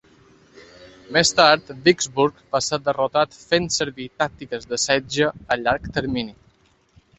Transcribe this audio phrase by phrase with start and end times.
[1.17, 6.39] Més tard, Vicksburg va ser derrotat fent servir tàctiques de setge a llarg termini.